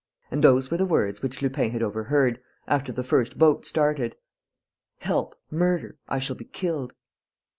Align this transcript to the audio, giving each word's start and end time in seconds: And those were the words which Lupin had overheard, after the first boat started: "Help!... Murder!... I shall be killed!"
And 0.31 0.41
those 0.41 0.71
were 0.71 0.77
the 0.77 0.85
words 0.87 1.21
which 1.21 1.43
Lupin 1.43 1.69
had 1.69 1.83
overheard, 1.83 2.39
after 2.67 2.91
the 2.91 3.03
first 3.03 3.37
boat 3.37 3.67
started: 3.67 4.15
"Help!... 4.97 5.35
Murder!... 5.51 5.99
I 6.09 6.17
shall 6.17 6.35
be 6.35 6.45
killed!" 6.45 6.95